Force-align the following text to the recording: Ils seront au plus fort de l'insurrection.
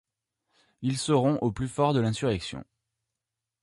Ils 0.81 0.97
seront 0.97 1.37
au 1.43 1.51
plus 1.51 1.67
fort 1.67 1.93
de 1.93 1.99
l'insurrection. 1.99 2.63